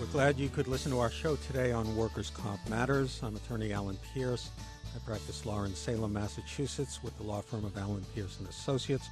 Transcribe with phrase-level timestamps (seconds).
[0.00, 3.20] We're glad you could listen to our show today on Workers' Comp Matters.
[3.22, 4.50] I'm attorney Alan Pierce.
[4.96, 9.08] I practice law in Salem, Massachusetts with the law firm of Alan Pierce and Associates,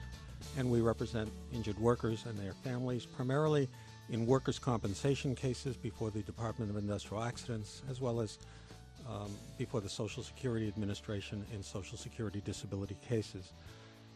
[0.57, 3.69] and we represent injured workers and their families primarily
[4.09, 8.39] in workers' compensation cases before the Department of Industrial Accidents, as well as
[9.09, 13.53] um, before the Social Security Administration in Social Security disability cases.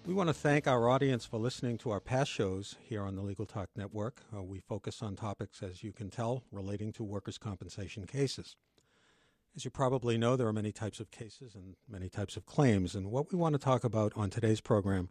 [0.07, 3.23] We want to thank our audience for listening to our past shows here on the
[3.23, 4.21] Legal Talk Network.
[4.37, 8.55] Uh, we focus on topics, as you can tell, relating to workers' compensation cases.
[9.57, 12.95] As you probably know, there are many types of cases and many types of claims,
[12.95, 15.09] and what we want to talk about on today's program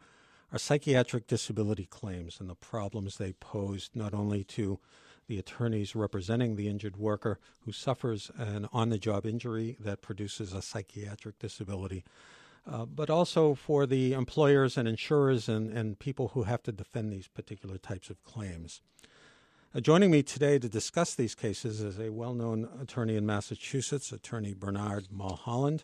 [0.51, 4.79] are psychiatric disability claims and the problems they pose not only to
[5.25, 10.53] the attorneys representing the injured worker who suffers an on the job injury that produces
[10.53, 12.03] a psychiatric disability,
[12.65, 17.11] uh, but also for the employers and insurers and, and people who have to defend
[17.11, 18.81] these particular types of claims.
[19.75, 24.11] Uh, joining me today to discuss these cases is a well known attorney in Massachusetts,
[24.11, 25.83] attorney Bernard Mulholland.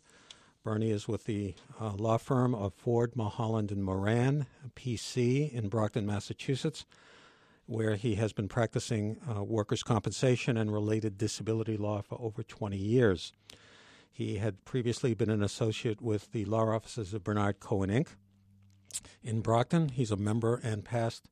[0.63, 6.05] Bernie is with the uh, law firm of Ford, Mulholland, and Moran, PC, in Brockton,
[6.05, 6.85] Massachusetts,
[7.66, 12.77] where he has been practicing uh, workers' compensation and related disability law for over 20
[12.77, 13.33] years.
[14.11, 18.07] He had previously been an associate with the law offices of Bernard Cohen Inc.
[19.23, 21.29] In Brockton, he's a member and past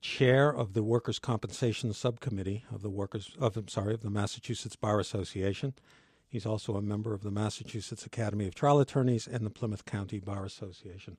[0.00, 4.76] chair of the Workers' Compensation Subcommittee of the Workers of I'm sorry of the Massachusetts
[4.76, 5.74] Bar Association.
[6.28, 10.18] He's also a member of the Massachusetts Academy of Trial Attorneys and the Plymouth County
[10.18, 11.16] Bar Association.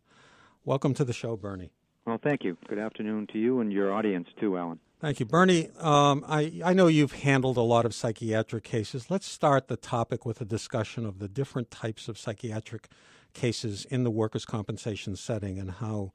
[0.65, 1.71] Welcome to the show, Bernie.
[2.05, 2.57] Well, thank you.
[2.67, 4.79] Good afternoon to you and your audience too, Alan.
[5.01, 5.69] Thank you, Bernie.
[5.79, 9.09] Um, I, I know you've handled a lot of psychiatric cases.
[9.09, 12.87] Let's start the topic with a discussion of the different types of psychiatric
[13.33, 16.13] cases in the workers' compensation setting and how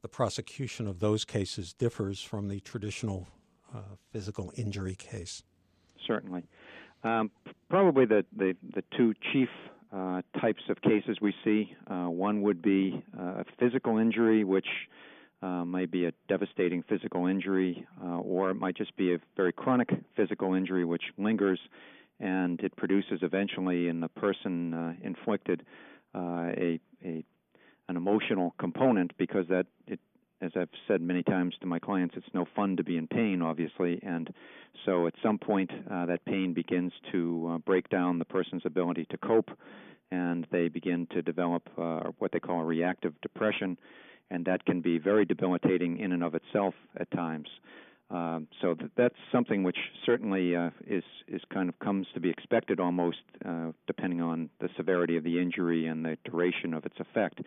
[0.00, 3.28] the prosecution of those cases differs from the traditional
[3.74, 3.80] uh,
[4.10, 5.42] physical injury case.
[6.06, 6.44] Certainly.
[7.04, 7.30] Um,
[7.68, 9.48] probably the, the, the two chief
[9.92, 14.66] uh, types of cases we see uh, one would be uh, a physical injury, which
[15.42, 19.52] uh, might be a devastating physical injury, uh, or it might just be a very
[19.52, 21.58] chronic physical injury which lingers
[22.20, 25.64] and it produces eventually in the person uh, inflicted
[26.14, 27.24] uh, a, a
[27.88, 29.98] an emotional component because that it
[30.40, 33.42] as I've said many times to my clients, it's no fun to be in pain,
[33.42, 34.28] obviously, and
[34.84, 39.06] so at some point uh, that pain begins to uh, break down the person's ability
[39.10, 39.50] to cope,
[40.10, 41.68] and they begin to develop
[42.18, 43.78] what they call reactive depression,
[44.32, 47.48] and that can be very debilitating in and of itself at times.
[48.10, 52.30] Um, so th- that's something which certainly uh, is is kind of comes to be
[52.30, 56.98] expected almost, uh, depending on the severity of the injury and the duration of its
[56.98, 57.40] effect.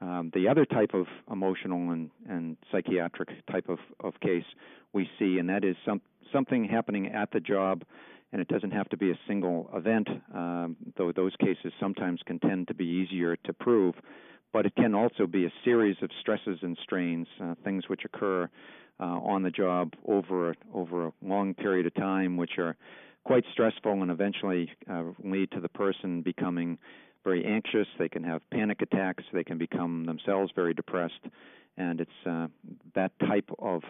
[0.00, 4.44] Um, the other type of emotional and, and psychiatric type of, of case
[4.92, 6.00] we see, and that is some,
[6.32, 7.84] something happening at the job,
[8.32, 12.40] and it doesn't have to be a single event, um, though those cases sometimes can
[12.40, 13.94] tend to be easier to prove
[14.52, 18.48] but it can also be a series of stresses and strains, uh, things which occur
[19.00, 22.76] uh, on the job over over a long period of time, which are
[23.24, 26.78] quite stressful and eventually uh, lead to the person becoming
[27.24, 27.86] very anxious.
[27.98, 29.24] They can have panic attacks.
[29.32, 31.24] They can become themselves very depressed,
[31.76, 32.48] and it's uh,
[32.94, 33.82] that type of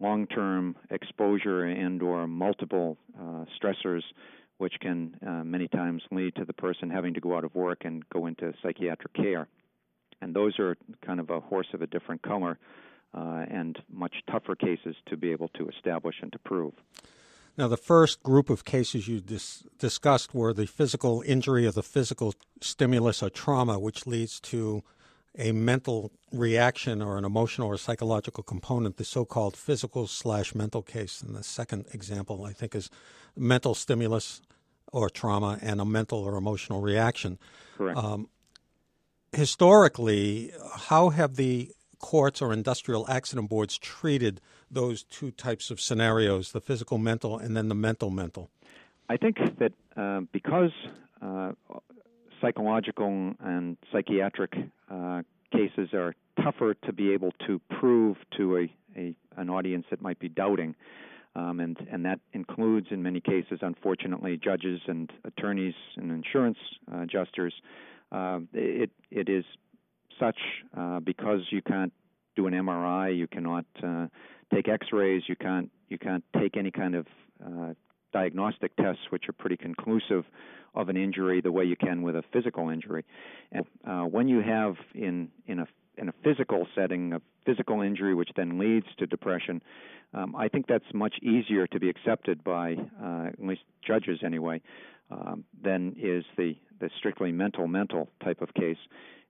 [0.00, 4.02] long-term exposure and/or multiple uh, stressors
[4.58, 7.78] which can uh, many times lead to the person having to go out of work
[7.84, 9.48] and go into psychiatric care
[10.22, 12.58] and those are kind of a horse of a different color
[13.12, 16.72] uh, and much tougher cases to be able to establish and to prove.
[17.58, 21.82] Now, the first group of cases you dis- discussed were the physical injury of the
[21.82, 24.82] physical stimulus or trauma, which leads to
[25.36, 30.82] a mental reaction or an emotional or psychological component, the so called physical slash mental
[30.82, 31.20] case.
[31.20, 32.88] And the second example, I think, is
[33.36, 34.40] mental stimulus
[34.92, 37.38] or trauma and a mental or emotional reaction.
[37.76, 37.98] Correct.
[37.98, 38.28] Um,
[39.32, 40.52] historically,
[40.88, 44.40] how have the courts or industrial accident boards treated
[44.70, 48.50] those two types of scenarios, the physical mental and then the mental mental?
[49.08, 50.72] I think that uh, because
[51.20, 51.52] uh,
[52.40, 54.54] psychological and psychiatric
[54.90, 60.00] uh, cases are tougher to be able to prove to a, a an audience that
[60.02, 60.74] might be doubting,
[61.34, 66.58] Um, and and that includes, in many cases, unfortunately, judges and attorneys and insurance
[66.92, 67.54] uh, adjusters.
[68.12, 69.44] Uh, it it is
[70.20, 70.38] such
[70.76, 71.92] uh, because you can't
[72.36, 74.06] do an MRI, you cannot uh,
[74.52, 77.06] take X-rays, you can't you can't take any kind of
[77.44, 77.74] uh,
[78.12, 80.24] diagnostic tests, which are pretty conclusive
[80.74, 83.04] of an injury, the way you can with a physical injury.
[83.50, 85.66] And uh, when you have in in a
[85.96, 89.62] in a physical setting, a physical injury which then leads to depression,
[90.14, 94.60] um, I think that's much easier to be accepted by uh, at least judges anyway
[95.12, 98.78] um, than is the the strictly mental mental type of case.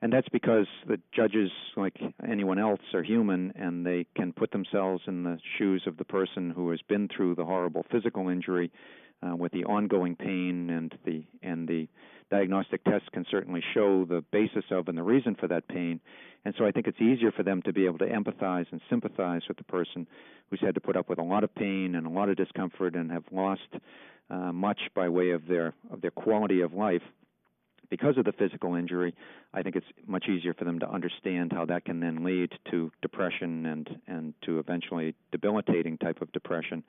[0.01, 1.97] And that's because the judges, like
[2.29, 6.51] anyone else, are human and they can put themselves in the shoes of the person
[6.51, 8.73] who has been through the horrible physical injury
[9.23, 11.89] uh, with the ongoing pain and the and the
[12.33, 16.01] diagnostic tests can certainly show the basis of and the reason for that pain.
[16.47, 19.43] And so I think it's easier for them to be able to empathize and sympathize
[19.49, 20.09] with the person
[20.49, 22.97] who's had to put up with a lot of pain and a lot of discomfort
[22.97, 23.69] and have lost
[24.31, 27.03] uh, much by way of their of their quality of life
[27.91, 29.15] because of the physical injury,
[29.53, 32.91] I think it's much easier for them to understand how that can then lead to
[33.03, 36.83] depression and and to eventually debilitating type of depression,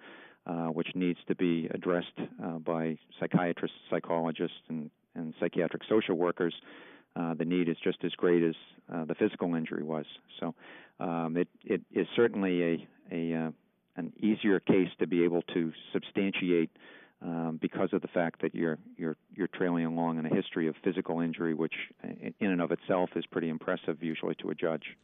[0.48, 6.54] uh, which needs to be addressed uh, by psychiatrists, psychologists, and and psychiatric social workers.
[7.16, 8.56] Uh, the need is just as great as
[8.94, 10.06] uh, the physical injury was.
[10.40, 10.56] So
[11.00, 13.52] um, it it is certainly a a uh,
[13.96, 16.72] an easier case to be able to substantiate
[17.22, 20.76] um, because of the fact that you're you're you're trailing along in a history of
[20.84, 24.98] physical injury, which in and of itself is pretty impressive usually to a judge.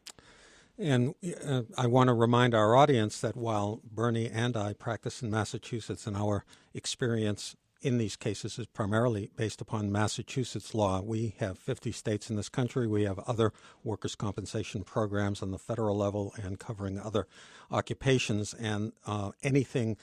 [0.78, 1.14] And
[1.46, 6.06] uh, I want to remind our audience that while Bernie and I practice in Massachusetts,
[6.06, 11.00] and our experience in these cases is primarily based upon Massachusetts law.
[11.00, 12.86] We have 50 states in this country.
[12.86, 17.26] We have other workers' compensation programs on the federal level and covering other
[17.70, 18.54] occupations.
[18.54, 19.96] And uh, anything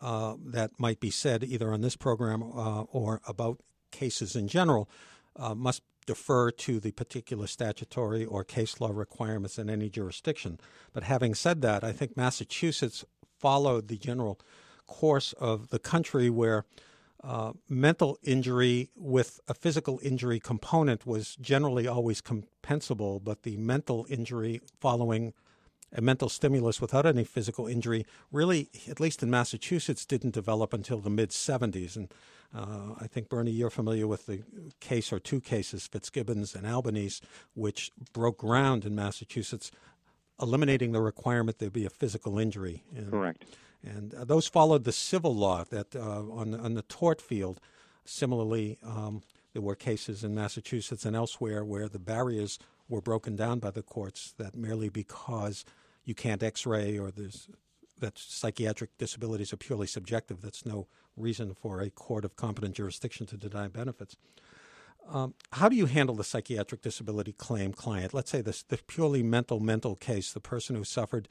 [0.00, 3.60] uh, that might be said either on this program uh, or about
[3.90, 4.88] cases in general
[5.36, 10.60] uh, must defer to the particular statutory or case law requirements in any jurisdiction.
[10.92, 13.04] But having said that, I think Massachusetts
[13.38, 14.38] followed the general
[14.86, 16.64] course of the country where
[17.24, 24.06] uh, mental injury with a physical injury component was generally always compensable, but the mental
[24.10, 25.32] injury following
[25.96, 30.98] a mental stimulus without any physical injury really, at least in Massachusetts, didn't develop until
[31.00, 31.96] the mid 70s.
[31.96, 32.12] And
[32.54, 34.42] uh, I think, Bernie, you're familiar with the
[34.80, 37.22] case or two cases, Fitzgibbons and Albanese,
[37.54, 39.70] which broke ground in Massachusetts,
[40.42, 42.84] eliminating the requirement there be a physical injury.
[42.94, 43.44] And, Correct.
[43.84, 47.60] And uh, those followed the civil law that uh, on, on the tort field.
[48.04, 49.22] Similarly, um,
[49.52, 52.58] there were cases in Massachusetts and elsewhere where the barriers
[52.88, 55.64] were broken down by the courts that merely because
[56.04, 57.48] you can't X-ray or there's
[58.00, 60.42] that psychiatric disabilities are purely subjective.
[60.42, 64.16] That's no reason for a court of competent jurisdiction to deny benefits.
[65.08, 68.14] Um, how do you handle the psychiatric disability claim client?
[68.14, 71.28] Let's say this the purely mental mental case, the person who suffered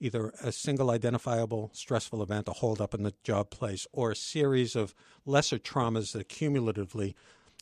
[0.00, 4.16] either a single identifiable stressful event, a hold up in the job place, or a
[4.16, 4.94] series of
[5.24, 7.14] lesser traumas that cumulatively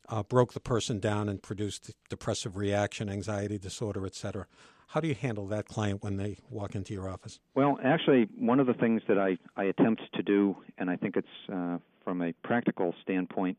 [0.08, 4.46] uh, broke the person down and produced depressive reaction, anxiety disorder, etc.
[4.88, 7.40] How do you handle that client when they walk into your office?
[7.54, 11.16] Well, actually, one of the things that I, I attempt to do, and I think
[11.16, 13.58] it's uh, from a practical standpoint,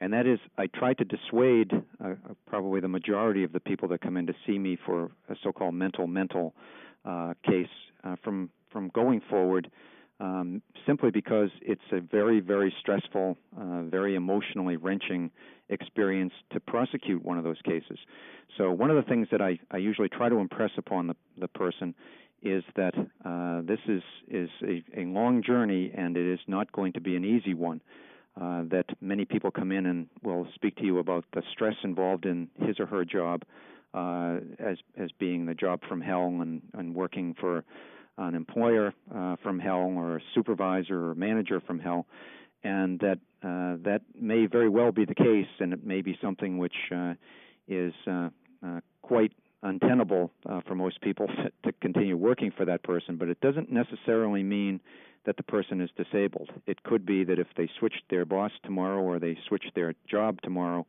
[0.00, 2.14] and that is I try to dissuade uh, uh
[2.46, 5.74] probably the majority of the people that come in to see me for a so-called
[5.74, 6.54] mental mental
[7.04, 7.68] uh, case
[8.04, 9.70] uh, from from going forward.
[10.20, 15.28] Um, simply because it's a very, very stressful, uh, very emotionally wrenching
[15.70, 17.98] experience to prosecute one of those cases.
[18.56, 21.48] So one of the things that I, I usually try to impress upon the, the
[21.48, 21.96] person
[22.42, 22.94] is that
[23.24, 27.16] uh, this is is a, a long journey and it is not going to be
[27.16, 27.80] an easy one.
[28.40, 32.26] Uh, that many people come in and will speak to you about the stress involved
[32.26, 33.42] in his or her job
[33.94, 37.64] uh, as as being the job from hell and, and working for
[38.18, 42.06] an employer uh, from hell or a supervisor or manager from hell
[42.64, 46.56] and that uh, that may very well be the case, and it may be something
[46.56, 47.12] which uh,
[47.68, 48.30] is uh,
[48.66, 51.26] uh, quite untenable uh, for most people
[51.62, 53.16] to, continue working for that person.
[53.16, 54.80] But it doesn't necessarily mean
[55.26, 56.50] that the person is disabled.
[56.66, 60.40] It could be that if they switched their boss tomorrow or they switched their job
[60.42, 60.86] tomorrow,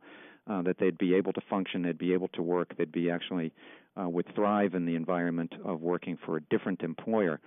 [0.48, 3.52] uh, that they'd be able to function, they'd be able to work, they'd be actually
[4.00, 7.40] uh, would thrive in the environment of working for a different employer.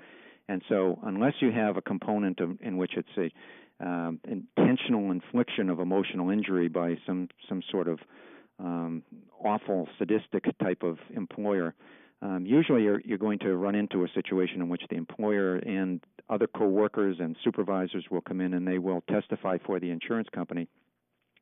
[0.48, 5.70] And so, unless you have a component of, in which it's a um, intentional infliction
[5.70, 8.00] of emotional injury by some some sort of
[8.60, 9.04] um,
[9.44, 11.76] awful sadistic type of employer,
[12.22, 16.02] um, usually you're you're going to run into a situation in which the employer and
[16.30, 20.68] other coworkers and supervisors will come in and they will testify for the insurance company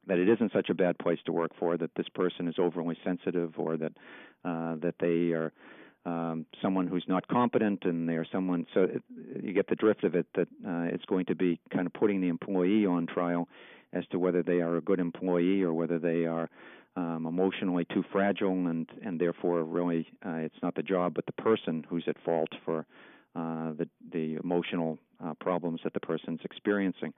[0.08, 2.98] that it isn't such a bad place to work for, that this person is overly
[3.04, 3.92] sensitive, or that
[4.46, 5.52] uh, that they are
[6.06, 8.66] um, someone who's not competent and they are someone.
[8.74, 9.04] So it,
[9.44, 12.22] you get the drift of it that uh, it's going to be kind of putting
[12.22, 13.48] the employee on trial
[13.94, 16.50] as to whether they are a good employee or whether they are
[16.96, 21.32] um, emotionally too fragile and and therefore really uh, it's not the job but the
[21.34, 22.86] person who's at fault for
[23.38, 27.14] uh, the the emotional uh, problems that the person's experiencing,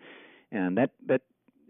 [0.51, 1.21] and that that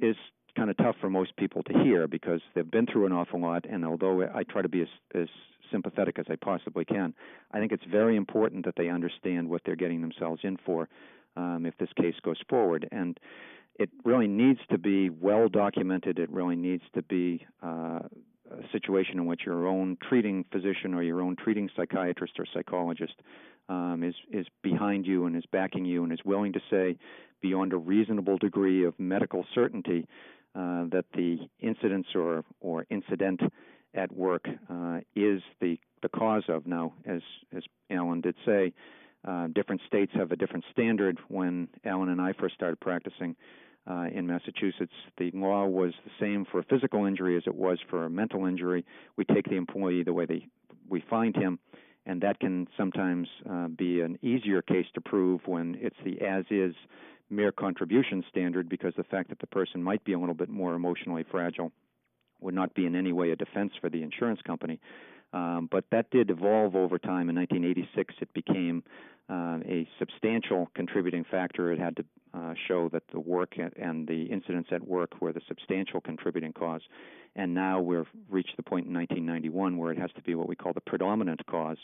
[0.01, 0.15] is
[0.55, 3.65] kind of tough for most people to hear because they've been through an awful lot.
[3.69, 5.27] And although I try to be as, as
[5.71, 7.13] sympathetic as I possibly can,
[7.51, 10.89] I think it's very important that they understand what they're getting themselves in for
[11.35, 12.87] um, if this case goes forward.
[12.91, 13.19] And
[13.75, 16.19] it really needs to be well documented.
[16.19, 17.99] It really needs to be uh,
[18.51, 23.13] a situation in which your own treating physician or your own treating psychiatrist or psychologist
[23.69, 26.97] um, is is behind you and is backing you and is willing to say
[27.41, 30.07] beyond a reasonable degree of medical certainty
[30.55, 33.41] uh, that the incidents or or incident
[33.93, 37.21] at work uh, is the the cause of now as
[37.55, 38.73] as Alan did say
[39.27, 43.35] uh, different states have a different standard when Alan and I first started practicing
[43.89, 47.79] uh, in Massachusetts, the law was the same for a physical injury as it was
[47.89, 48.85] for a mental injury.
[49.17, 50.47] We take the employee the way they,
[50.87, 51.59] we find him,
[52.05, 56.45] and that can sometimes uh, be an easier case to prove when it's the as
[56.51, 56.75] is
[57.29, 60.73] mere contribution standard because the fact that the person might be a little bit more
[60.73, 61.71] emotionally fragile
[62.41, 64.79] would not be in any way a defense for the insurance company.
[65.31, 67.29] Um, but that did evolve over time.
[67.29, 68.83] In 1986, it became
[69.29, 71.71] uh, a substantial contributing factor.
[71.71, 75.41] It had to uh, show that the work and the incidents at work were the
[75.47, 76.81] substantial contributing cause.
[77.35, 80.55] And now we've reached the point in 1991 where it has to be what we
[80.55, 81.77] call the predominant cause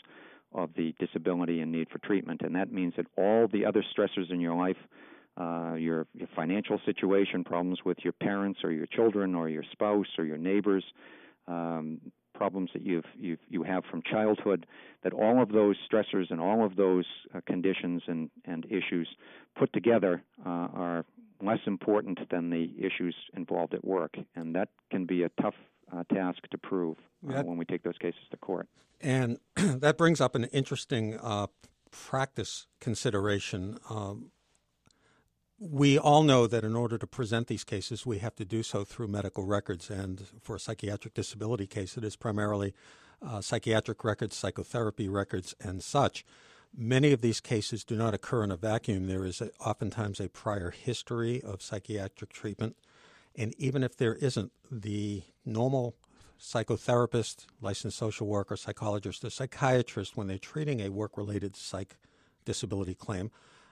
[0.52, 2.40] of the disability and need for treatment.
[2.42, 4.76] And that means that all the other stressors in your life,
[5.36, 10.06] uh, your, your financial situation, problems with your parents or your children or your spouse
[10.18, 10.84] or your neighbors,
[11.46, 12.00] um,
[12.34, 14.66] problems that you've, you've you have from childhood,
[15.02, 19.08] that all of those stressors and all of those uh, conditions and, and issues
[19.58, 21.04] put together uh, are
[21.42, 25.54] less important than the issues involved at work, and that can be a tough
[25.94, 26.96] uh, task to prove
[27.28, 28.68] uh, that, when we take those cases to court.
[29.00, 31.48] And that brings up an interesting uh,
[31.90, 33.78] practice consideration.
[33.88, 34.30] Um,
[35.58, 38.84] we all know that in order to present these cases, we have to do so
[38.84, 39.88] through medical records.
[39.88, 42.74] And for a psychiatric disability case, it is primarily
[43.26, 46.24] uh, psychiatric records, psychotherapy records, and such.
[46.76, 49.06] Many of these cases do not occur in a vacuum.
[49.06, 52.76] There is a, oftentimes a prior history of psychiatric treatment.
[53.34, 55.94] And even if there isn't, the normal
[56.38, 61.96] psychotherapist, licensed social worker, psychologist, or psychiatrist, when they're treating a work related psych
[62.44, 63.30] disability claim,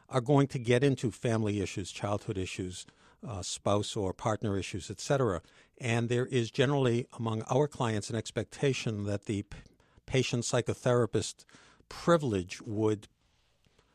[0.09, 2.87] are going to get into family issues, childhood issues,
[3.27, 5.41] uh, spouse or partner issues, etc.
[5.81, 9.59] And there is generally among our clients an expectation that the p-
[10.07, 11.45] patient psychotherapist
[11.89, 13.09] privilege would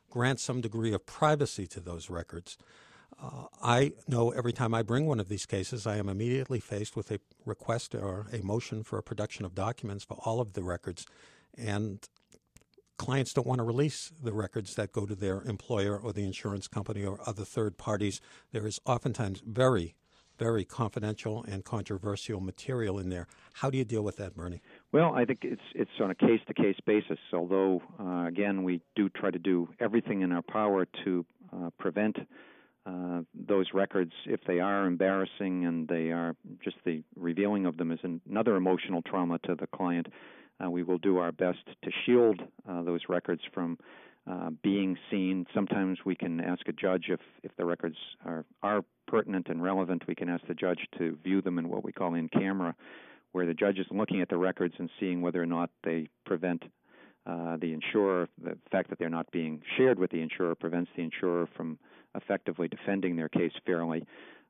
[0.09, 2.57] grant some degree of privacy to those records.
[3.21, 6.95] Uh, I know every time I bring one of these cases, I am immediately faced
[6.95, 10.63] with a request or a motion for a production of documents for all of the
[10.63, 11.05] records.
[11.57, 11.99] And
[12.99, 16.67] clients don't want to release the records that go to their employer or the insurance
[16.67, 18.21] company or other third parties.
[18.51, 19.95] There is oftentimes very,
[20.37, 23.25] very confidential and controversial material in there.
[23.53, 24.61] How do you deal with that, Bernie?
[24.91, 27.17] Well, I think it's it's on a case to case basis.
[27.33, 32.17] Although, uh, again, we do try to do everything in our power to uh, prevent
[32.85, 37.91] uh, those records if they are embarrassing and they are just the revealing of them
[37.91, 40.07] is another emotional trauma to the client.
[40.63, 43.77] Uh, we will do our best to shield uh, those records from
[44.29, 45.45] uh, being seen.
[45.53, 50.03] Sometimes we can ask a judge if, if the records are, are pertinent and relevant.
[50.07, 52.75] We can ask the judge to view them in what we call in camera,
[53.31, 56.63] where the judge is looking at the records and seeing whether or not they prevent
[57.25, 61.03] uh, the insurer, the fact that they're not being shared with the insurer prevents the
[61.03, 61.77] insurer from
[62.15, 64.03] effectively defending their case fairly.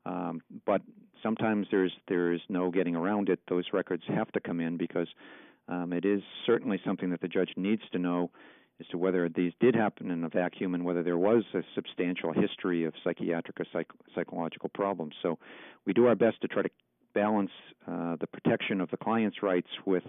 [0.06, 0.82] Um, but
[1.22, 3.40] sometimes there's there's no getting around it.
[3.50, 5.08] Those records have to come in because
[5.70, 8.32] um, it is certainly something that the judge needs to know
[8.80, 12.32] as to whether these did happen in a vacuum and whether there was a substantial
[12.34, 15.14] history of psychiatric or psych- psychological problems.
[15.22, 15.38] So
[15.86, 16.70] we do our best to try to
[17.14, 17.52] balance
[17.88, 20.04] uh, the protection of the client's rights with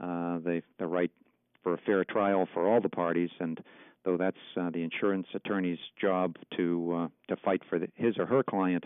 [0.00, 1.10] uh, the, the right
[1.62, 3.30] for a fair trial for all the parties.
[3.38, 3.60] And
[4.04, 8.26] though that's uh, the insurance attorney's job to uh, to fight for the, his or
[8.26, 8.84] her client,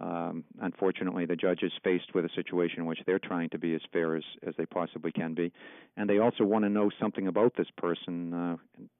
[0.00, 3.74] um, unfortunately, the judge is faced with a situation in which they're trying to be
[3.74, 5.52] as fair as, as they possibly can be.
[5.96, 8.56] And they also want to know something about this person uh,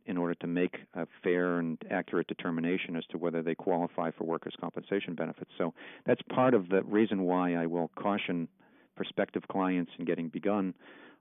[0.07, 4.25] in order to make a fair and accurate determination as to whether they qualify for
[4.25, 5.51] workers' compensation benefits.
[5.57, 5.73] So
[6.05, 8.49] that's part of the reason why I will caution
[8.97, 10.75] prospective clients in getting begun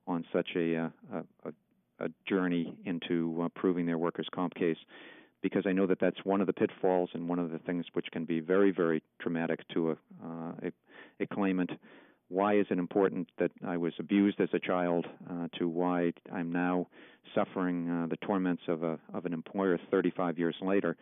[0.08, 4.78] on such a, uh, a, a, a journey into uh, proving their workers' comp case
[5.48, 8.08] because I know that that's one of the pitfalls and one of the things which
[8.12, 9.94] can be very, very traumatic to a,
[10.26, 11.72] uh, a, a claimant.
[12.28, 15.06] Why is it important that I was abused as a child?
[15.30, 16.88] Uh, to why I'm now
[17.34, 20.98] suffering uh, the torments of a of an employer 35 years later?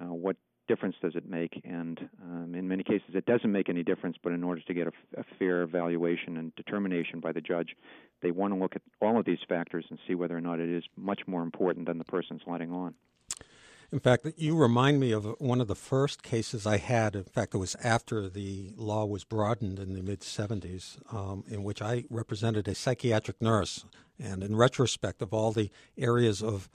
[0.00, 0.36] Uh, what
[0.68, 1.60] difference does it make?
[1.64, 4.16] And um, in many cases, it doesn't make any difference.
[4.22, 7.74] But in order to get a, a fair evaluation and determination by the judge,
[8.22, 10.68] they want to look at all of these factors and see whether or not it
[10.68, 12.94] is much more important than the person's letting on.
[13.90, 17.16] In fact, you remind me of one of the first cases I had.
[17.16, 21.62] In fact, it was after the law was broadened in the mid 70s, um, in
[21.62, 23.86] which I represented a psychiatric nurse.
[24.18, 26.68] And in retrospect, of all the areas of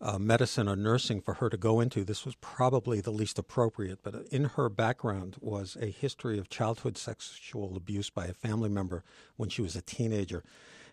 [0.00, 4.00] uh, medicine or nursing for her to go into, this was probably the least appropriate.
[4.02, 9.04] But in her background was a history of childhood sexual abuse by a family member
[9.36, 10.42] when she was a teenager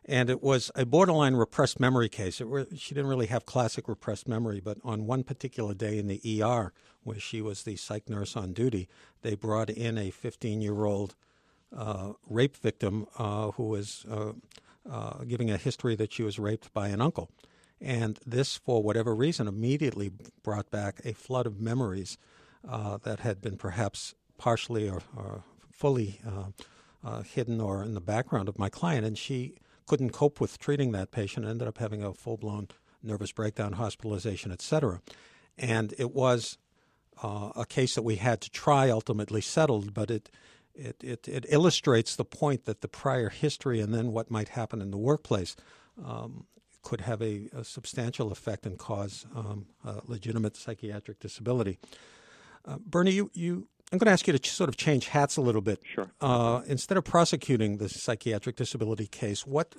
[0.07, 2.39] and it was a borderline repressed memory case.
[2.39, 6.43] Re- she didn't really have classic repressed memory, but on one particular day in the
[6.43, 6.71] ER,
[7.03, 8.87] where she was the psych nurse on duty,
[9.23, 11.15] they brought in a 15 year old
[11.75, 14.33] uh, rape victim uh, who was uh,
[14.89, 17.29] uh, giving a history that she was raped by an uncle.
[17.81, 20.11] And this, for whatever reason, immediately
[20.43, 22.17] brought back a flood of memories
[22.67, 26.21] uh, that had been perhaps partially or, or fully
[27.03, 29.05] uh, hidden or in the background of my client.
[29.05, 32.67] And she couldn't cope with treating that patient, ended up having a full blown
[33.03, 35.01] nervous breakdown, hospitalization, etc.
[35.57, 36.57] And it was
[37.23, 40.29] uh, a case that we had to try, ultimately settled, but it,
[40.73, 44.81] it, it, it, illustrates the point that the prior history and then what might happen
[44.81, 45.55] in the workplace
[46.03, 46.45] um,
[46.81, 49.65] could have a, a, substantial effect and cause um,
[50.05, 51.79] legitimate psychiatric disability.
[52.65, 55.41] Uh, Bernie, you, you I'm going to ask you to sort of change hats a
[55.41, 55.81] little bit.
[55.93, 56.09] Sure.
[56.19, 59.75] Uh, instead of prosecuting the psychiatric disability case, what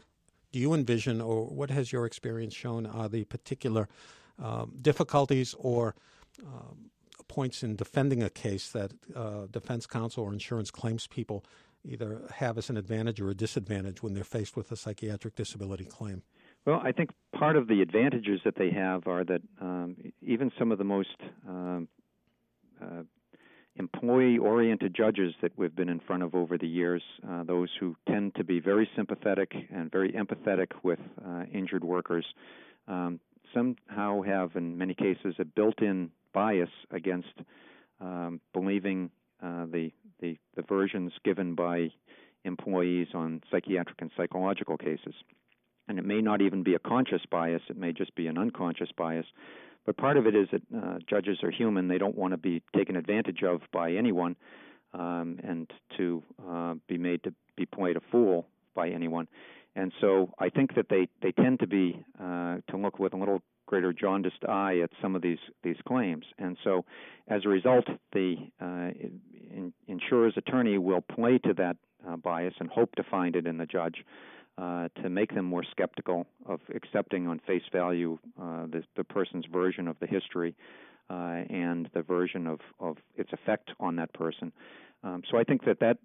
[0.52, 3.88] do you envision, or what has your experience shown, are the particular
[4.38, 5.94] um, difficulties or
[6.44, 6.90] um,
[7.28, 11.44] points in defending a case that uh, defense counsel or insurance claims people
[11.85, 15.85] either have as an advantage or a disadvantage when they're faced with a psychiatric disability
[15.85, 16.22] claim?
[16.64, 20.72] Well, I think part of the advantages that they have are that um, even some
[20.72, 21.16] of the most
[21.48, 21.88] um,
[23.78, 27.96] employee oriented judges that we've been in front of over the years, uh, those who
[28.08, 32.24] tend to be very sympathetic and very empathetic with uh, injured workers,
[32.88, 33.20] um,
[33.54, 37.32] somehow have, in many cases, a built in bias against
[38.00, 39.10] um, believing
[39.42, 41.88] uh, the, the, the versions given by
[42.44, 45.14] employees on psychiatric and psychological cases.
[45.88, 48.88] And it may not even be a conscious bias, it may just be an unconscious
[48.96, 49.26] bias
[49.87, 52.62] but part of it is that uh, judges are human; they don't want to be
[52.75, 54.37] taken advantage of by anyone,
[54.92, 59.29] um, and to uh, be made to be played a fool by anyone.
[59.77, 63.16] And so I think that they they tend to be uh, to look with a
[63.16, 66.25] little greater jaundiced eye at some of these these claims.
[66.38, 66.85] And so,
[67.29, 71.77] as a result, the uh, in, insurer's attorney will play to that
[72.09, 74.05] uh, bias and hope to find it in the judge
[74.59, 79.45] uh, to make them more skeptical of accepting on face value uh, the, the person's
[79.53, 80.55] version of the history
[81.11, 84.53] uh, and the version of, of its effect on that person.
[85.05, 85.99] Um, so I think that that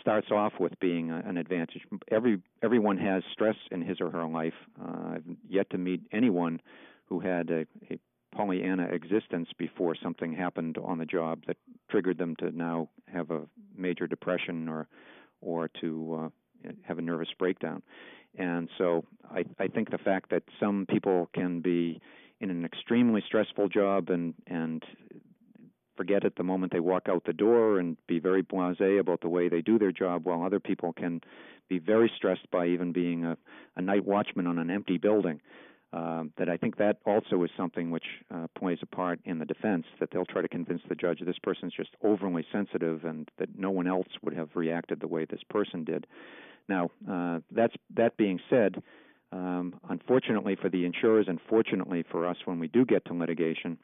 [0.00, 1.82] starts off with being a, an advantage.
[2.10, 4.54] Every everyone has stress in his or her life.
[4.80, 6.60] Uh, I've yet to meet anyone
[7.06, 7.98] who had a, a
[8.34, 11.56] Pollyanna existence before something happened on the job that
[11.90, 13.42] triggered them to now have a
[13.76, 14.86] major depression or
[15.40, 16.28] or to uh,
[16.82, 17.82] have a nervous breakdown.
[18.38, 22.00] And so I, I think the fact that some people can be
[22.40, 24.84] in an extremely stressful job and and
[25.96, 29.28] forget it the moment they walk out the door and be very blasé about the
[29.28, 31.22] way they do their job, while other people can
[31.68, 33.36] be very stressed by even being a,
[33.76, 35.40] a night watchman on an empty building.
[35.92, 39.44] Uh, that I think that also is something which uh, plays a part in the
[39.44, 39.86] defense.
[40.00, 43.70] That they'll try to convince the judge this person's just overly sensitive and that no
[43.70, 46.06] one else would have reacted the way this person did.
[46.68, 48.82] Now, uh, that's that being said,
[49.32, 53.78] um, unfortunately for the insurers, and fortunately for us, when we do get to litigation,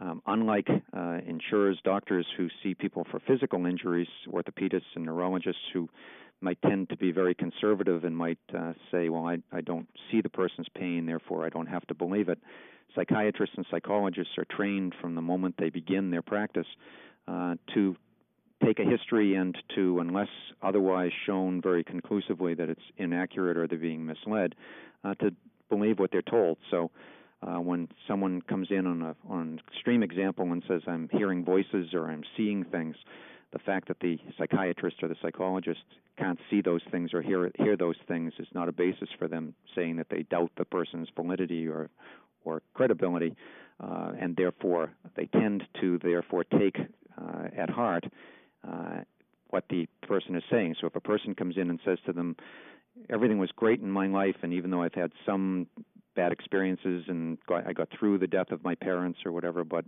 [0.00, 5.88] um, unlike uh, insurers, doctors who see people for physical injuries, orthopedists and neurologists who
[6.40, 10.20] might tend to be very conservative and might uh, say, well, I, I don't see
[10.20, 12.38] the person's pain, therefore I don't have to believe it.
[12.94, 16.66] Psychiatrists and psychologists are trained from the moment they begin their practice
[17.26, 17.96] uh, to
[18.64, 20.28] take a history and to, unless
[20.62, 24.54] otherwise shown very conclusively that it's inaccurate or they're being misled,
[25.04, 25.30] uh, to
[25.68, 26.58] believe what they're told.
[26.70, 26.90] So
[27.42, 31.44] uh, when someone comes in on, a, on an extreme example and says, I'm hearing
[31.44, 32.96] voices or I'm seeing things,
[33.52, 35.80] the fact that the psychiatrist or the psychologist
[36.18, 39.54] can't see those things or hear hear those things is not a basis for them
[39.74, 41.88] saying that they doubt the person's validity or
[42.44, 43.34] or credibility,
[43.82, 46.76] uh, and therefore they tend to therefore take
[47.20, 48.04] uh, at heart
[48.66, 49.00] uh,
[49.50, 50.74] what the person is saying.
[50.80, 52.36] So if a person comes in and says to them,
[53.08, 55.66] "Everything was great in my life, and even though I've had some
[56.14, 59.84] bad experiences and got, I got through the death of my parents or whatever, but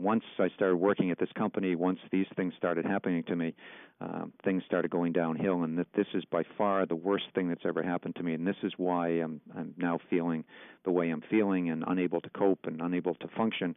[0.00, 3.54] once I started working at this company, once these things started happening to me,
[4.00, 7.66] uh, things started going downhill, and that this is by far the worst thing that's
[7.66, 10.44] ever happened to me, and this is why I'm I'm now feeling
[10.84, 13.74] the way I'm feeling and unable to cope and unable to function.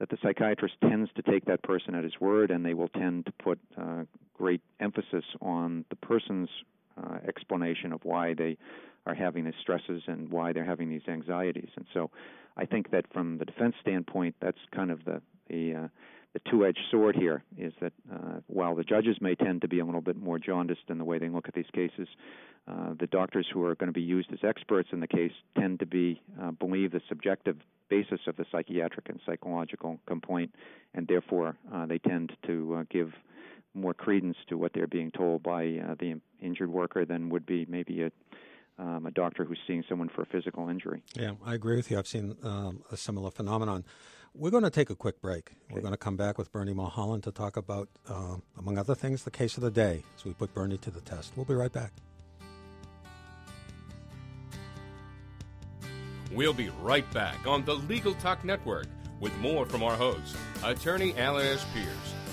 [0.00, 3.26] That the psychiatrist tends to take that person at his word, and they will tend
[3.26, 4.04] to put uh,
[4.36, 6.48] great emphasis on the person's
[6.96, 8.56] uh, explanation of why they
[9.06, 11.68] are having these stresses and why they're having these anxieties.
[11.76, 12.10] And so,
[12.56, 15.88] I think that from the defense standpoint, that's kind of the the uh,
[16.34, 19.84] the two-edged sword here is that uh, while the judges may tend to be a
[19.84, 22.08] little bit more jaundiced in the way they look at these cases,
[22.66, 25.78] uh, the doctors who are going to be used as experts in the case tend
[25.78, 27.56] to be uh, believe the subjective
[27.88, 30.52] basis of the psychiatric and psychological complaint,
[30.94, 33.12] and therefore uh, they tend to uh, give
[33.72, 35.64] more credence to what they're being told by
[36.00, 38.10] the injured worker than would be maybe a
[38.76, 41.00] um, a doctor who's seeing someone for a physical injury.
[41.14, 41.98] Yeah, I agree with you.
[41.98, 43.84] I've seen um, a similar phenomenon.
[44.36, 45.50] We're going to take a quick break.
[45.50, 45.74] Okay.
[45.74, 49.22] We're going to come back with Bernie Mulholland to talk about, uh, among other things,
[49.22, 51.32] the case of the day as we put Bernie to the test.
[51.36, 51.92] We'll be right back.
[56.32, 58.86] We'll be right back on the Legal Talk Network
[59.20, 61.64] with more from our host, attorney Alan S.
[61.72, 61.86] Pierce,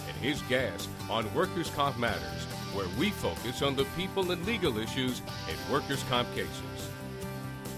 [0.07, 4.79] and his guests on Workers' Comp Matters, where we focus on the people and legal
[4.79, 6.49] issues in workers' comp cases.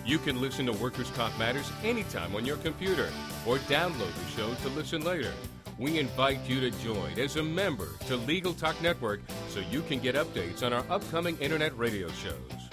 [0.06, 3.10] You can listen to Workers' Comp Matters anytime on your computer
[3.46, 5.32] or download the show to listen later.
[5.78, 10.00] We invite you to join as a member to Legal Talk Network so you can
[10.00, 12.64] get updates on our upcoming internet radio shows.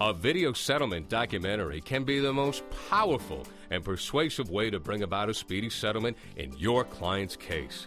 [0.00, 5.28] A video settlement documentary can be the most powerful and persuasive way to bring about
[5.28, 7.86] a speedy settlement in your client's case.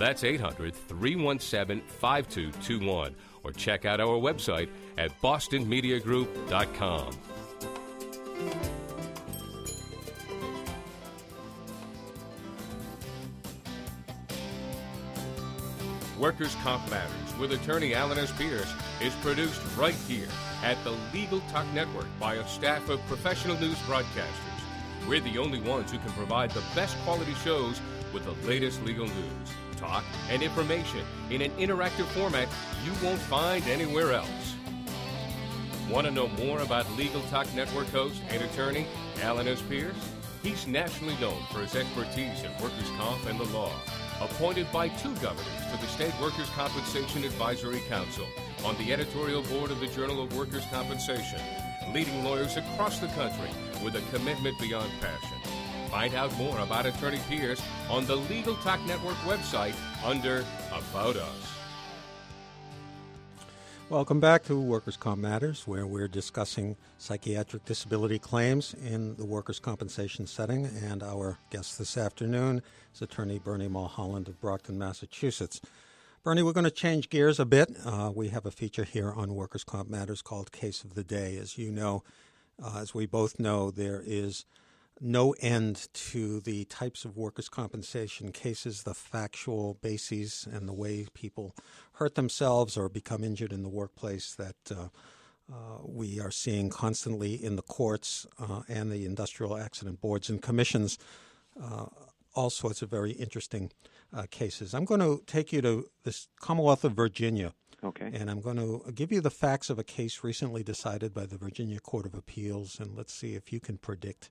[0.00, 3.14] that's 800 317 5221.
[3.44, 7.18] Or check out our website at bostonmediagroup.com.
[16.18, 18.30] Workers' Comp Matters with attorney Alan S.
[18.32, 20.28] Pierce is produced right here
[20.62, 24.60] at the Legal Talk Network by a staff of professional news broadcasters.
[25.08, 27.80] We're the only ones who can provide the best quality shows
[28.12, 32.48] with the latest legal news talk, and information in an interactive format
[32.84, 34.54] you won't find anywhere else.
[35.90, 38.86] Want to know more about Legal Talk Network host and attorney
[39.22, 39.60] Alan S.
[39.62, 39.96] Pierce?
[40.42, 43.72] He's nationally known for his expertise in workers' comp and the law.
[44.20, 48.26] Appointed by two governors to the State Workers' Compensation Advisory Council
[48.64, 51.40] on the editorial board of the Journal of Workers' Compensation,
[51.92, 53.50] leading lawyers across the country
[53.82, 55.39] with a commitment beyond passion.
[55.90, 59.74] Find out more about Attorney Pierce on the Legal Talk Network website
[60.04, 61.52] under About Us.
[63.88, 69.58] Welcome back to Workers' Comp Matters, where we're discussing psychiatric disability claims in the workers'
[69.58, 70.66] compensation setting.
[70.66, 72.62] And our guest this afternoon
[72.94, 75.60] is attorney Bernie Mulholland of Brockton, Massachusetts.
[76.22, 77.74] Bernie, we're going to change gears a bit.
[77.84, 81.36] Uh, we have a feature here on Workers' Comp Matters called Case of the Day.
[81.36, 82.04] As you know,
[82.62, 84.44] uh, as we both know, there is
[85.00, 91.06] no end to the types of workers' compensation cases, the factual bases, and the way
[91.14, 91.54] people
[91.94, 94.88] hurt themselves or become injured in the workplace that uh,
[95.52, 100.42] uh, we are seeing constantly in the courts uh, and the industrial accident boards and
[100.42, 100.98] commissions.
[101.60, 101.86] Uh,
[102.34, 103.72] all sorts of very interesting
[104.12, 104.74] uh, cases.
[104.74, 107.54] I'm going to take you to this Commonwealth of Virginia.
[107.82, 108.10] Okay.
[108.12, 111.38] And I'm going to give you the facts of a case recently decided by the
[111.38, 114.30] Virginia Court of Appeals, and let's see if you can predict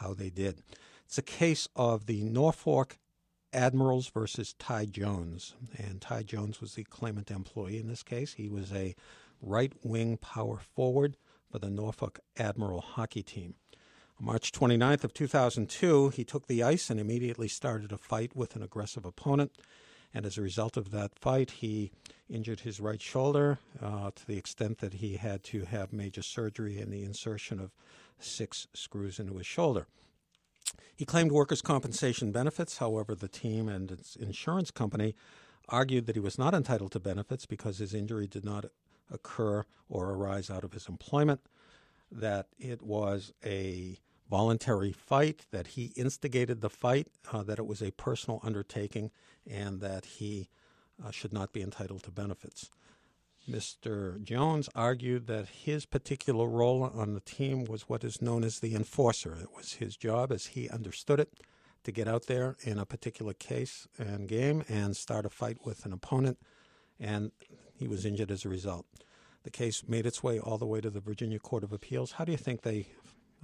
[0.00, 0.62] how they did.
[1.04, 2.98] It's a case of the Norfolk
[3.52, 5.54] Admirals versus Ty Jones.
[5.76, 8.34] And Ty Jones was the claimant employee in this case.
[8.34, 8.94] He was a
[9.40, 11.16] right wing power forward
[11.50, 13.54] for the Norfolk Admiral hockey team.
[14.18, 18.56] On March 29th of 2002, he took the ice and immediately started a fight with
[18.56, 19.52] an aggressive opponent.
[20.16, 21.92] And as a result of that fight, he
[22.30, 26.80] injured his right shoulder uh, to the extent that he had to have major surgery
[26.80, 27.74] and the insertion of
[28.18, 29.88] six screws into his shoulder.
[30.96, 32.78] He claimed workers' compensation benefits.
[32.78, 35.14] However, the team and its insurance company
[35.68, 38.64] argued that he was not entitled to benefits because his injury did not
[39.10, 41.42] occur or arise out of his employment,
[42.10, 47.82] that it was a voluntary fight, that he instigated the fight, uh, that it was
[47.82, 49.10] a personal undertaking,
[49.48, 50.48] and that he
[51.04, 52.70] uh, should not be entitled to benefits.
[53.48, 54.20] Mr.
[54.22, 58.74] Jones argued that his particular role on the team was what is known as the
[58.74, 59.36] enforcer.
[59.40, 61.32] It was his job, as he understood it,
[61.84, 65.86] to get out there in a particular case and game and start a fight with
[65.86, 66.38] an opponent,
[66.98, 67.30] and
[67.74, 68.86] he was injured as a result.
[69.44, 72.12] The case made its way all the way to the Virginia Court of Appeals.
[72.12, 72.88] How do you think they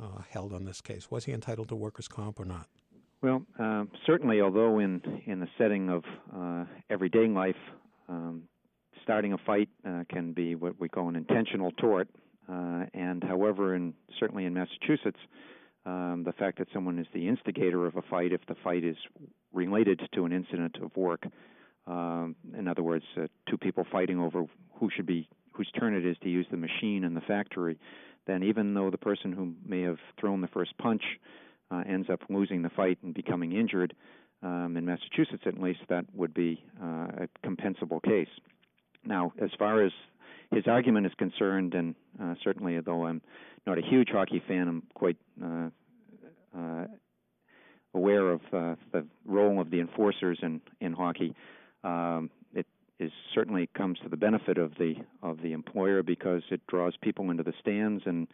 [0.00, 1.10] uh, held on this case?
[1.10, 2.66] Was he entitled to workers' comp or not?
[3.22, 6.02] Well, uh, certainly, although in in the setting of
[6.34, 7.56] uh, everyday life,
[8.08, 8.42] um,
[9.02, 12.08] starting a fight uh, can be what we call an intentional tort.
[12.48, 15.20] Uh, and however, in certainly in Massachusetts,
[15.86, 18.96] um, the fact that someone is the instigator of a fight, if the fight is
[19.52, 21.24] related to an incident of work,
[21.86, 24.44] um, in other words, uh, two people fighting over
[24.78, 27.78] who should be whose turn it is to use the machine in the factory,
[28.26, 31.02] then even though the person who may have thrown the first punch
[31.70, 33.94] uh, ends up losing the fight and becoming injured,
[34.42, 38.28] um, in Massachusetts at least, that would be uh, a compensable case.
[39.04, 39.92] Now, as far as
[40.50, 43.22] his argument is concerned, and uh, certainly, although I'm
[43.66, 45.70] not a huge hockey fan, I'm quite uh,
[46.56, 46.86] uh,
[47.94, 51.34] aware of uh, the role of the enforcers in in hockey.
[51.84, 52.30] Um,
[53.02, 57.30] is certainly comes to the benefit of the of the employer because it draws people
[57.30, 58.28] into the stands and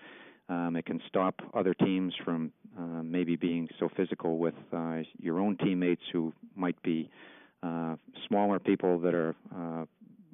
[0.48, 5.40] um, it can stop other teams from uh, maybe being so physical with uh, your
[5.40, 7.11] own teammates who might be
[7.62, 9.85] uh, smaller people that are uh,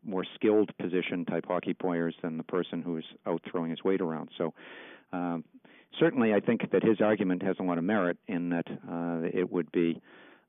[0.05, 4.29] more skilled position type hockey players than the person who's out throwing his weight around.
[4.37, 4.53] So
[5.13, 5.45] um,
[5.99, 9.51] certainly, I think that his argument has a lot of merit in that uh, it
[9.51, 10.01] would be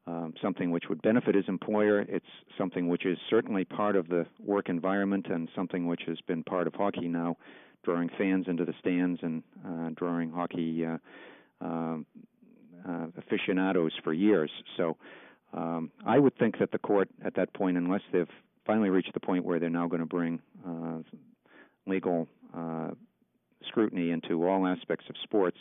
[0.08, 2.02] um, something which would benefit his employer.
[2.02, 2.26] It's
[2.58, 6.68] something which is certainly part of the work environment and something which has been part
[6.68, 7.38] of hockey now,
[7.84, 10.98] drawing fans into the stands and uh, drawing hockey uh,
[11.64, 11.98] uh,
[12.88, 14.52] uh, aficionados for years.
[14.78, 14.98] So.
[15.54, 18.28] Um, I would think that the court at that point, unless they've
[18.66, 20.98] finally reached the point where they're now going to bring uh,
[21.88, 22.90] legal uh,
[23.68, 25.58] scrutiny into all aspects of sports.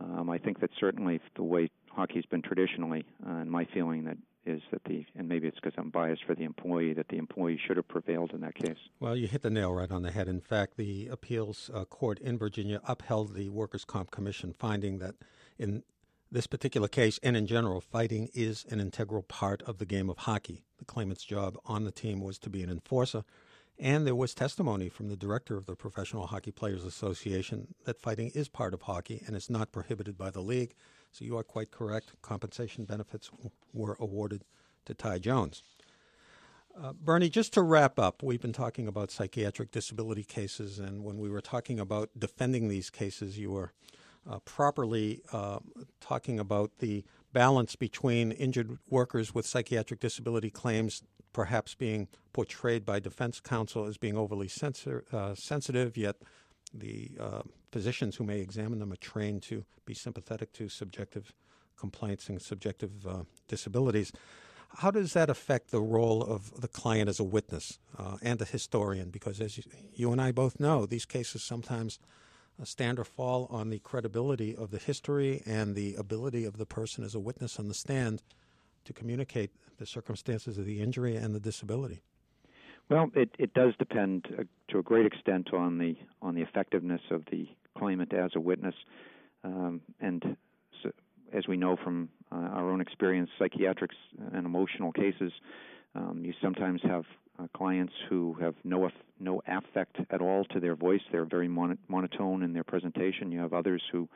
[0.00, 4.16] Um, I think that certainly the way hockey's been traditionally, uh, and my feeling that
[4.46, 7.60] is that the, and maybe it's because I'm biased for the employee, that the employee
[7.66, 8.78] should have prevailed in that case.
[9.00, 10.28] Well, you hit the nail right on the head.
[10.28, 15.16] In fact, the appeals uh, court in Virginia upheld the Workers' Comp Commission finding that
[15.58, 15.82] in
[16.30, 20.18] this particular case, and in general, fighting is an integral part of the game of
[20.18, 20.62] hockey.
[20.78, 23.24] The claimant's job on the team was to be an enforcer,
[23.76, 28.30] and there was testimony from the director of the Professional Hockey Players Association that fighting
[28.34, 30.74] is part of hockey and is not prohibited by the league.
[31.10, 32.12] So you are quite correct.
[32.22, 33.30] Compensation benefits
[33.72, 34.44] were awarded
[34.86, 35.62] to Ty Jones.
[36.80, 41.18] Uh, Bernie, just to wrap up, we've been talking about psychiatric disability cases, and when
[41.18, 43.72] we were talking about defending these cases, you were
[44.30, 45.58] uh, properly uh,
[46.00, 53.00] talking about the balance between injured workers with psychiatric disability claims perhaps being portrayed by
[53.00, 56.16] defense counsel as being overly sensor, uh, sensitive, yet
[56.72, 61.32] the uh, physicians who may examine them are trained to be sympathetic to subjective
[61.78, 64.12] complaints and subjective uh, disabilities.
[64.76, 68.44] How does that affect the role of the client as a witness uh, and a
[68.44, 69.10] historian?
[69.10, 71.98] Because as you, you and I both know, these cases sometimes
[72.64, 77.04] stand or fall on the credibility of the history and the ability of the person
[77.04, 78.22] as a witness on the stand
[78.84, 82.02] to communicate the circumstances of the injury and the disability.
[82.90, 87.02] Well, it, it does depend uh, to a great extent on the on the effectiveness
[87.10, 87.46] of the
[87.76, 88.74] claimant as a witness,
[89.44, 90.36] um, and
[90.82, 90.90] so,
[91.32, 93.96] as we know from uh, our own experience, psychiatrics
[94.32, 95.32] and emotional cases,
[95.94, 97.04] um, you sometimes have
[97.38, 98.88] uh, clients who have no
[99.20, 101.02] no affect at all to their voice.
[101.12, 103.30] They're very mon- monotone in their presentation.
[103.30, 104.08] You have others who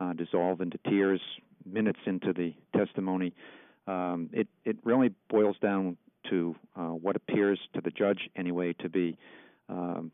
[0.00, 1.20] uh, dissolve into tears
[1.66, 3.34] minutes into the testimony.
[3.86, 5.98] Um, it it really boils down
[6.30, 9.16] to uh, what appears to the judge anyway to be
[9.68, 10.10] um,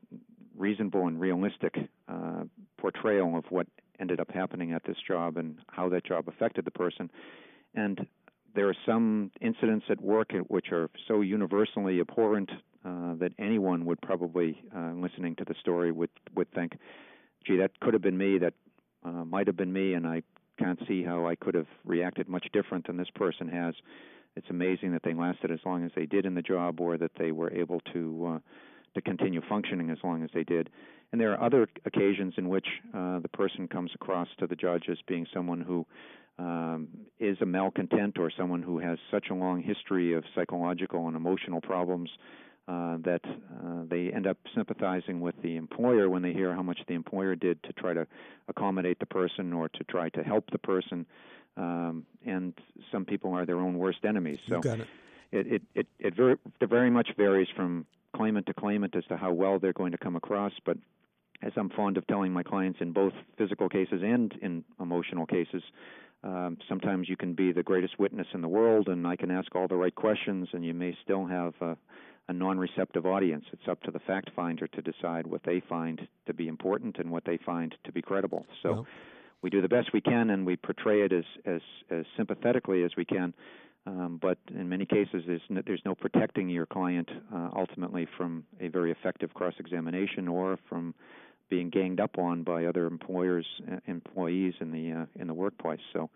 [0.56, 1.76] reasonable and realistic
[2.08, 2.44] uh,
[2.78, 3.66] portrayal of what
[3.98, 7.10] ended up happening at this job and how that job affected the person.
[7.74, 8.06] And
[8.54, 12.50] there are some incidents at work which are so universally abhorrent
[12.84, 16.72] uh, that anyone would probably, uh, listening to the story, would would think,
[17.46, 18.38] "Gee, that could have been me.
[18.38, 18.54] That
[19.04, 20.22] uh, might have been me," and I
[20.58, 23.74] can't see how I could have reacted much different than this person has.
[24.36, 27.12] It's amazing that they lasted as long as they did in the job, or that
[27.18, 28.38] they were able to uh,
[28.94, 30.70] to continue functioning as long as they did.
[31.12, 34.84] And there are other occasions in which uh, the person comes across to the judge
[34.90, 35.86] as being someone who
[36.38, 36.88] um,
[37.18, 41.60] is a malcontent or someone who has such a long history of psychological and emotional
[41.60, 42.10] problems
[42.68, 46.78] uh, that uh, they end up sympathizing with the employer when they hear how much
[46.86, 48.06] the employer did to try to
[48.48, 51.04] accommodate the person or to try to help the person.
[51.56, 52.54] Um, and
[52.92, 54.38] some people are their own worst enemies.
[54.48, 54.86] So it.
[55.32, 57.86] It it it, it very it very much varies from
[58.16, 60.76] claimant to claimant as to how well they're going to come across, but
[61.42, 65.62] as I'm fond of telling my clients in both physical cases and in emotional cases,
[66.22, 69.54] um, sometimes you can be the greatest witness in the world, and I can ask
[69.54, 71.76] all the right questions, and you may still have a,
[72.28, 73.46] a non-receptive audience.
[73.52, 77.10] It's up to the fact finder to decide what they find to be important and
[77.10, 78.46] what they find to be credible.
[78.62, 78.72] So.
[78.72, 78.86] Well.
[79.42, 82.92] We do the best we can, and we portray it as as, as sympathetically as
[82.96, 83.34] we can.
[83.86, 88.44] Um, but in many cases, there's no, there's no protecting your client uh, ultimately from
[88.60, 90.94] a very effective cross-examination or from
[91.48, 95.80] being ganged up on by other employers uh, employees in the uh, in the workplace.
[95.92, 96.10] So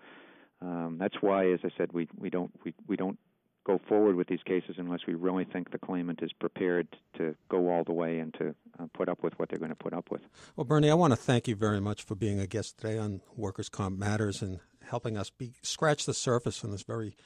[0.60, 3.18] um, that's why, as I said, we we don't we we don't
[3.64, 7.70] go forward with these cases unless we really think the claimant is prepared to go
[7.70, 10.10] all the way and to uh, put up with what they're going to put up
[10.10, 10.20] with.
[10.56, 13.20] Well, Bernie, I want to thank you very much for being a guest today on
[13.36, 17.16] Workers' Comp Matters and helping us be, scratch the surface on this very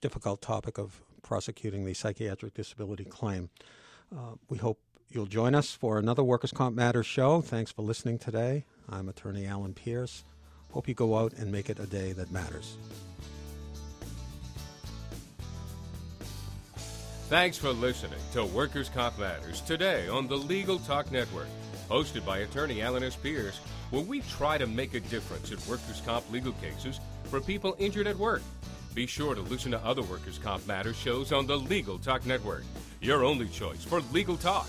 [0.00, 3.50] difficult topic of prosecuting the psychiatric disability claim.
[4.14, 4.78] Uh, we hope
[5.12, 7.42] You'll join us for another Workers' Comp Matters show.
[7.42, 8.64] Thanks for listening today.
[8.88, 10.24] I'm attorney Alan Pierce.
[10.72, 12.78] Hope you go out and make it a day that matters.
[17.32, 21.46] Thanks for listening to Workers' Comp Matters today on the Legal Talk Network,
[21.88, 23.16] hosted by attorney Alan S.
[23.16, 23.56] Pierce,
[23.88, 28.06] where we try to make a difference in workers' comp legal cases for people injured
[28.06, 28.42] at work.
[28.92, 32.64] Be sure to listen to other Workers' Comp Matters shows on the Legal Talk Network,
[33.00, 34.68] your only choice for legal talk.